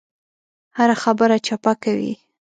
[0.77, 2.13] هره خبره چپه کوي.